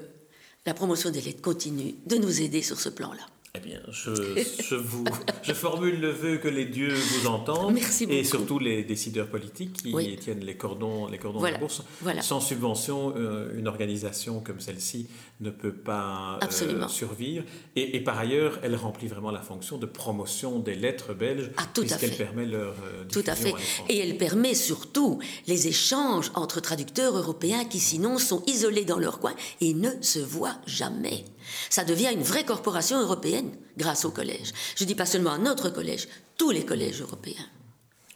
la 0.64 0.74
promotion 0.74 1.10
des 1.10 1.20
lettres 1.20 1.42
continue 1.42 1.94
de 2.06 2.16
nous 2.16 2.40
aider 2.40 2.62
sur 2.62 2.80
ce 2.80 2.88
plan-là. 2.88 3.26
Eh 3.56 3.60
bien, 3.60 3.80
je, 3.90 4.12
je, 4.60 4.74
vous, 4.74 5.04
je 5.42 5.52
formule 5.52 6.00
le 6.00 6.10
vœu 6.10 6.36
que 6.36 6.48
les 6.48 6.66
dieux 6.66 6.92
vous 6.92 7.26
entendent. 7.26 7.72
Merci 7.72 8.06
beaucoup. 8.06 8.18
Et 8.18 8.24
surtout 8.24 8.58
les 8.58 8.84
décideurs 8.84 9.28
politiques 9.28 9.72
qui 9.74 9.94
oui. 9.94 10.16
tiennent 10.16 10.44
les 10.44 10.56
cordons, 10.56 11.06
les 11.06 11.18
cordons 11.18 11.38
voilà. 11.38 11.56
de 11.56 11.60
la 11.60 11.66
bourse. 11.66 11.82
Voilà. 12.02 12.22
Sans 12.22 12.40
subvention, 12.40 13.14
euh, 13.16 13.56
une 13.56 13.68
organisation 13.68 14.40
comme 14.40 14.60
celle-ci 14.60 15.08
ne 15.40 15.50
peut 15.50 15.72
pas 15.72 16.38
euh, 16.42 16.88
survivre. 16.88 17.44
Et, 17.76 17.96
et, 17.96 18.00
par 18.00 18.18
ailleurs, 18.18 18.58
elle 18.62 18.76
remplit 18.76 19.08
vraiment 19.08 19.30
la 19.30 19.40
fonction 19.40 19.78
de 19.78 19.86
promotion 19.86 20.58
des 20.58 20.74
lettres 20.74 21.14
belges, 21.14 21.50
ah, 21.56 21.62
tout 21.72 21.82
puisqu'elle 21.82 22.16
permet 22.16 22.46
leur 22.46 22.74
euh, 22.84 23.04
Tout 23.10 23.24
à 23.26 23.34
fait. 23.34 23.52
À 23.52 23.56
et 23.88 23.98
elle 23.98 24.18
permet 24.18 24.54
surtout 24.54 25.18
les 25.46 25.68
échanges 25.68 26.30
entre 26.34 26.60
traducteurs 26.60 27.16
européens 27.16 27.64
qui 27.64 27.78
sinon 27.78 28.18
sont 28.18 28.42
isolés 28.46 28.84
dans 28.84 28.98
leur 28.98 29.18
coin 29.18 29.34
et 29.60 29.72
ne 29.72 29.90
se 30.00 30.18
voient 30.18 30.56
jamais. 30.66 31.24
Ça 31.70 31.84
devient 31.84 32.10
une 32.12 32.22
vraie 32.22 32.44
corporation 32.44 33.00
européenne 33.00 33.45
grâce 33.76 34.04
au 34.04 34.10
collège. 34.10 34.52
Je 34.76 34.84
ne 34.84 34.88
dis 34.88 34.94
pas 34.94 35.06
seulement 35.06 35.32
à 35.32 35.38
notre 35.38 35.70
collège, 35.70 36.08
tous 36.36 36.50
les 36.50 36.64
collèges 36.64 37.00
européens. 37.00 37.46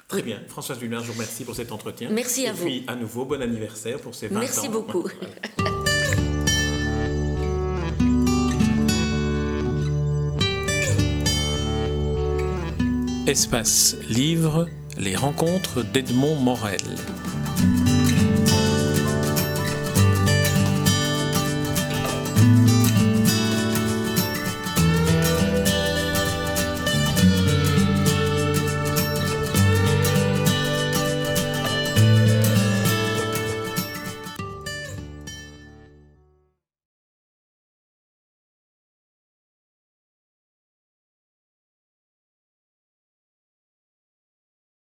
Très 0.09 0.19
oui. 0.19 0.25
bien. 0.25 0.41
Françoise 0.49 0.79
Dullard, 0.79 1.03
je 1.03 1.09
vous 1.09 1.13
remercie 1.13 1.45
pour 1.45 1.55
cet 1.55 1.71
entretien. 1.71 2.09
Merci 2.11 2.47
à 2.47 2.51
Et 2.51 2.53
vous. 2.53 2.67
Et 2.67 2.71
puis, 2.81 2.85
à 2.89 2.97
nouveau, 2.97 3.25
bon 3.25 3.41
anniversaire 3.41 3.99
pour 4.01 4.15
ces 4.15 4.29
20 4.29 4.41
Merci 4.41 4.59
ans. 4.59 4.63
Merci 4.63 4.69
beaucoup. 4.69 5.09
Espace 13.27 13.97
Livre, 14.09 14.67
les 14.99 15.15
rencontres 15.15 15.85
d'Edmond 15.85 16.35
Morel. 16.41 16.81